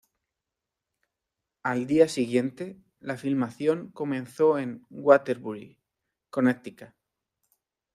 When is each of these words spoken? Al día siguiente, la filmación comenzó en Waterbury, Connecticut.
Al 1.61 1.85
día 1.85 2.07
siguiente, 2.07 2.81
la 2.99 3.17
filmación 3.17 3.91
comenzó 3.91 4.57
en 4.57 4.83
Waterbury, 4.89 5.77
Connecticut. 6.31 6.95